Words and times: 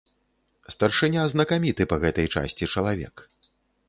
Старшыня 0.75 1.25
знакаміты 1.33 1.87
па 1.91 1.97
гэтай 2.05 2.27
часці 2.39 2.69
чалавек. 2.77 3.15